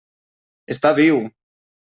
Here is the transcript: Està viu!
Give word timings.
Està 0.75 0.95
viu! 1.03 1.23